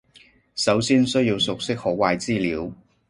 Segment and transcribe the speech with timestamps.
[0.55, 2.73] 首先需要熟悉好壞資料